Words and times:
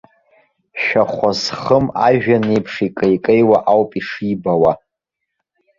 Шәахәа 0.83 1.31
зхым 1.39 1.85
ажәҩан 2.07 2.45
еиԥш 2.53 2.73
икеикеиуа 2.87 3.57
ауп 3.71 3.91
ишибауа. 3.99 4.71